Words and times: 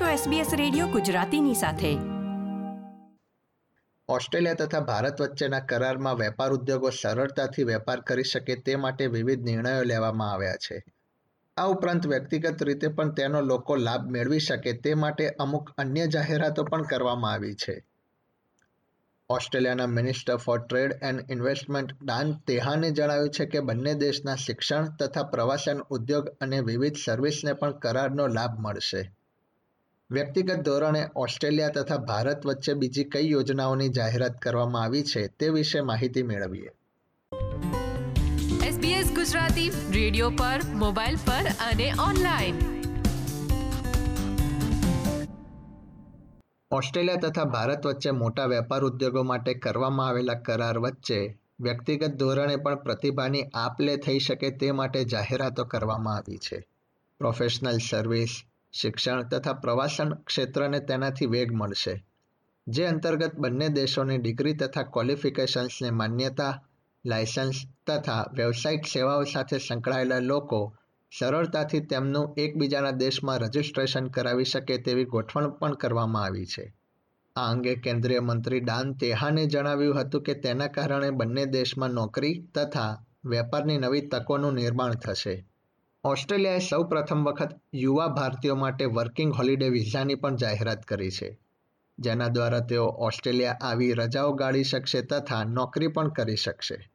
છો 0.00 0.30
SBS 0.30 0.56
radio 0.56 0.86
ગુજરાતીની 0.86 1.54
સાથે. 1.54 1.98
ઓસ્ટ્રેલિયા 4.08 4.54
તથા 4.54 4.80
ભારત 4.80 5.20
વચ્ચેના 5.20 5.60
કરારમાં 5.60 6.14
વેપાર 6.14 6.52
ઉદ્યોગો 6.52 6.90
સરળતાથી 6.90 7.64
વેપાર 7.64 8.00
કરી 8.00 8.22
શકે 8.22 8.56
તે 8.56 8.76
માટે 8.76 9.06
વિવિધ 9.06 9.40
નિર્ણયો 9.40 9.82
લેવામાં 9.82 10.32
આવ્યા 10.32 10.54
છે. 10.54 10.84
આ 11.56 11.66
ઉપરાંત 11.66 12.06
વ્યક્તિગત 12.06 12.62
રીતે 12.62 12.88
પણ 12.88 13.12
તેનો 13.12 13.40
લોકો 13.40 13.76
લાભ 13.76 14.10
મેળવી 14.10 14.38
શકે 14.38 14.72
તે 14.72 14.94
માટે 14.94 15.28
અમુક 15.28 15.70
અન્ય 15.78 16.06
જાહેરાતો 16.06 16.64
પણ 16.64 16.82
કરવામાં 16.82 17.32
આવી 17.32 17.54
છે. 17.54 17.84
ઓસ્ટ્રેલિયાના 19.30 19.86
minister 19.86 20.36
for 20.36 20.58
trade 20.58 20.98
and 21.02 21.24
investment 21.30 21.92
Dan 22.04 22.32
તેહાને 22.32 22.90
જણાવ્યું 22.90 23.30
છે 23.30 23.46
કે 23.46 23.60
બંને 23.60 23.94
દેશના 23.94 24.34
શિક્ષણ 24.34 24.84
તથા 24.84 25.22
પ્રવાસન 25.22 25.78
ઉદ્યોગ 25.78 26.28
અને 26.28 26.60
વિવિધ 26.60 26.94
સર્વિસને 27.04 27.52
પણ 27.52 27.72
કરારનો 27.72 28.26
લાભ 28.26 28.60
મળશે. 28.60 29.12
વ્યક્તિગત 30.10 30.54
ધોરણે 30.54 31.08
ઓસ્ટ્રેલિયા 31.16 31.68
તથા 31.68 31.96
ભારત 31.96 32.46
વચ્ચે 32.46 32.74
બીજી 32.74 33.04
કઈ 33.04 33.30
યોજનાઓની 33.30 33.88
જાહેરાત 33.88 34.42
કરવામાં 34.42 34.82
આવી 34.82 35.02
છે 35.02 35.26
તે 35.26 35.48
વિશે 35.48 35.80
માહિતી 35.80 36.22
મેળવીએ. 36.22 36.68
SBS 38.68 39.14
ગુજરાતી 39.14 39.72
રેડિયો 39.90 40.30
પર 40.30 40.60
મોબાઈલ 40.74 41.16
પર 41.16 41.46
અને 41.70 41.92
ઓનલાઈન. 42.08 42.54
ઓસ્ટ્રેલિયા 46.70 47.16
તથા 47.16 47.44
ભારત 47.44 47.86
વચ્ચે 47.86 48.10
મોટા 48.10 48.44
વેપાર 48.44 48.84
ઉદ્યોગો 48.84 49.22
માટે 49.22 49.54
કરવામાં 49.54 50.08
આવેલા 50.08 50.34
કરાર 50.34 50.78
વચ્ચે 50.78 51.38
વ્યક્તિગત 51.60 52.08
ધોરણે 52.08 52.56
પણ 52.56 52.76
પ્રતિભાની 52.76 53.44
આપ 53.54 53.80
લે 53.80 53.96
થઈ 53.96 54.18
શકે 54.18 54.50
તે 54.50 54.70
માટે 54.70 55.04
જાહેરાતો 55.04 55.64
કરવામાં 55.64 56.16
આવી 56.16 56.36
છે. 56.36 56.66
પ્રોફેશનલ 57.18 57.78
સર્વિસ 57.78 58.42
શિક્ષણ 58.80 59.22
તથા 59.22 59.52
પ્રવાસન 59.52 60.14
ક્ષેત્રને 60.14 60.80
તેનાથી 60.80 61.26
વેગ 61.26 61.52
મળશે. 61.52 62.04
જે 62.66 62.84
અંતર્ગત 62.84 63.34
બંને 63.34 63.68
દેશોની 63.68 64.18
ડિગ્રી 64.18 64.54
તથા 64.54 64.82
ક્વોલિફિકેશન્સને 64.82 65.90
માન્યતા, 65.90 66.62
લાયસન્સ 67.06 67.54
તથા 67.86 68.24
વ્યવસાયિક 68.32 68.86
સેવાઓ 68.86 69.24
સાથે 69.24 69.58
સંકળાયેલા 69.58 70.18
લોકો 70.18 70.74
સરળતાથી 71.18 71.80
તેમનું 71.80 72.34
એકબીજાના 72.38 72.90
દેશમાં 72.90 73.38
રજિસ્ટ્રેશન 73.38 74.06
કરાવી 74.06 74.44
શકે 74.44 74.78
તેવી 74.78 75.04
ગોઠવણ 75.04 75.48
પણ 75.48 75.74
કરવામાં 75.74 76.24
આવી 76.24 76.46
છે. 76.46 76.74
આ 77.36 77.50
અંગે 77.50 77.74
કેન્દ્રીય 77.74 78.20
મંત્રી 78.20 78.60
ડાન 78.60 78.92
તેહાને 78.92 79.46
જણાવ્યું 79.46 80.00
હતું 80.00 80.22
કે 80.22 80.34
તેના 80.34 80.66
કારણે 80.66 81.10
બંને 81.10 81.44
દેશમાં 81.46 81.90
નોકરી 81.90 82.46
તથા 82.54 83.04
વેપારની 83.24 83.78
નવી 83.78 84.00
તકોનું 84.00 84.54
નિર્માણ 84.54 84.94
થશે. 84.94 85.46
ઓસ્ટ્રેલિયાએ 86.04 86.58
સૌ 86.58 86.84
પ્રથમ 86.84 87.24
વખત 87.24 87.60
યુવા 87.74 88.06
ભારતીયો 88.06 88.54
માટે 88.54 88.84
વર્કિંગ 88.84 89.34
હોલિડે 89.34 89.68
વિઝાની 89.68 90.14
પણ 90.14 90.36
જાહેરાત 90.36 90.82
કરી 90.82 91.10
છે. 91.10 91.38
જેના 91.98 92.28
દ્વારા 92.28 92.60
તેઓ 92.60 92.86
ઓસ્ટ્રેલિયા 92.86 93.58
આવી 93.62 93.92
રજાઓ 93.92 94.32
ગાળી 94.32 94.64
શકશે 94.64 95.02
તથા 95.02 95.44
નોકરી 95.44 95.86
પણ 95.86 96.08
કરી 96.08 96.36
શકશે. 96.36 96.90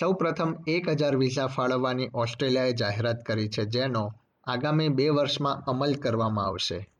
સૌ 0.00 0.12
પ્રથમ 0.12 0.54
એક 0.66 0.88
હજાર 0.88 1.16
વિઝા 1.16 1.46
ફાળવવાની 1.46 2.08
ઓસ્ટ્રેલિયાએ 2.14 2.72
જાહેરાત 2.72 3.22
કરી 3.22 3.48
છે, 3.48 3.64
જેનો 3.64 4.12
આગામી 4.44 4.88
બે 4.88 5.08
વર્ષમાં 5.08 5.62
અમલ 5.62 5.94
કરવામાં 5.94 6.46
આવશે. 6.46 6.90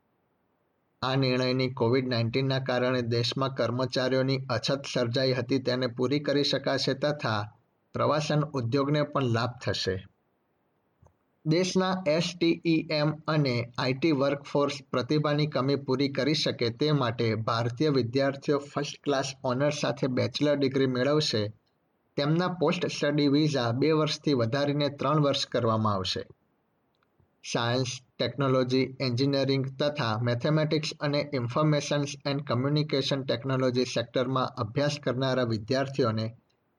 આ 1.01 1.15
નિર્ણયની 1.15 1.71
કોવિડ 1.71 2.09
નાઇન્ટીનના 2.09 2.59
કારણે 2.59 3.01
દેશમાં 3.01 3.55
કર્મચારીઓની 3.55 4.37
અછત 4.49 4.81
સર્જાઈ 4.93 5.33
હતી, 5.33 5.59
તેને 5.59 5.87
પૂરી 5.87 6.19
કરી 6.19 6.43
શકાશે 6.43 6.93
તથા 6.93 7.51
પ્રવાસન 7.93 8.41
ઉદ્યોગને 8.41 9.03
પણ 9.03 9.23
લાભ 9.23 9.49
થશે. 9.65 10.07
દેશના 11.45 11.95
એસટીઈએમ 12.07 13.09
અને 13.27 13.55
આઈટી 13.77 14.11
વર્કફોર્સ 14.11 14.75
પ્રતિભાની 14.91 15.47
કમી 15.47 15.75
પૂરી 15.75 16.13
કરી 16.17 16.33
શકે 16.33 16.69
તે 16.69 16.91
માટે 16.91 17.27
ભારતીય 17.49 17.89
વિદ્યાર્થીઓ 17.89 18.59
ફર્સ્ટ 18.59 19.01
ક્લાસ 19.03 19.33
ઓનર્સ 19.43 19.81
સાથે 19.81 20.07
બેચલર 20.07 20.55
ડિગ્રી 20.57 20.87
મેળવશે. 20.87 21.43
તેમના 22.17 22.49
પોસ્ટ 22.61 22.87
સ્ટડી 22.87 23.27
વિઝા 23.27 23.67
બે 23.73 23.91
વર્ષથી 23.91 24.33
વધારીને 24.33 24.89
ત્રણ 24.89 25.23
વર્ષ 25.25 25.45
કરવામાં 25.45 25.93
આવશે. 25.93 26.23
સાયન્સ 27.43 27.91
ટેકનોલોજી 28.17 28.89
એન્જિનિયરિંગ 28.99 29.65
તથા 29.79 30.19
મેથેમેટિક્સ 30.21 30.93
અને 30.99 31.21
ઇન્ફોર્મેશન્સ 31.33 32.17
એન્ડ 32.25 32.43
કમ્યુનિકેશન 32.43 33.23
ટેકનોલોજી 33.23 33.85
સેક્ટરમાં 33.85 34.53
અભ્યાસ 34.57 34.99
કરનારા 34.99 35.51
વિદ્યાર્થીઓને 35.53 36.27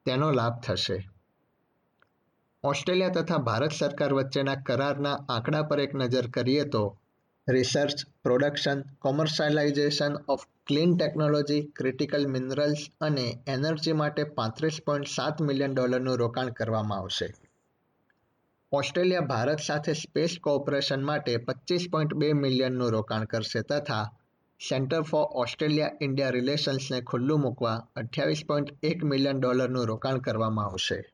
તેનો 0.07 0.31
લાભ 0.33 0.59
થશે. 0.61 0.99
ઓસ્ટ્રેલિયા 2.65 3.09
તથા 3.09 3.39
ભારત 3.39 3.73
સરકાર 3.73 4.13
વચ્ચેના 4.13 4.55
કરારના 4.55 5.13
આંકડા 5.29 5.63
પર 5.63 5.81
એક 5.81 5.95
નજર 5.95 6.27
કરીએ 6.27 6.65
તો 6.65 6.99
research 7.49 8.07
production 8.23 8.83
commercialisation 8.99 10.15
of 10.29 10.47
clean 10.67 10.97
technology 10.97 11.63
critical 11.63 12.27
minerals 12.27 12.89
અને 13.01 13.39
એનર્જી 13.47 13.93
માટે 13.93 14.25
પાંત્રીસ 14.25 14.81
પોઈન્ટ 14.87 15.09
સાત 15.09 15.41
મિલિયન 15.41 15.75
ડોલરનું 15.75 16.17
રોકાણ 16.17 16.49
કરવામાં 16.49 16.99
આવશે. 16.99 17.35
ઓસ્ટ્રેલિયા 18.73 19.21
ભારત 19.21 19.59
સાથે 19.59 19.93
સ્પેસ 19.93 20.39
કોઓપરેશન 20.41 21.03
માટે 21.03 21.37
પચીસ 21.37 21.89
પોઈન્ટ 21.93 22.15
બે 22.15 22.33
મિલિયનનું 22.33 22.91
રોકાણ 22.91 23.25
કરશે 23.25 23.61
તથા 23.61 24.13
સેન્ટર 24.69 25.03
ફોર 25.03 25.25
ઓસ્ટ્રેલિયા 25.25 25.91
ઇન્ડિયા 26.01 26.31
રિલેશન્સને 26.31 27.01
ખુલ્લું 27.01 27.41
મૂકવા 27.41 27.89
અઠ્યાવીસ 27.97 28.45
પોઈન્ટ 28.49 28.75
એક 28.83 29.05
મિલિયન 29.05 29.41
ડોલરનું 29.41 29.85
રોકાણ 29.85 30.19
કરવામાં 30.19 30.65
આવશે. 30.65 31.14